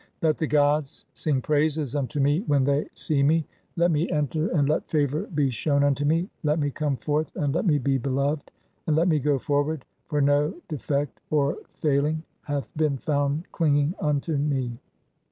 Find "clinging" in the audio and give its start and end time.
13.51-13.93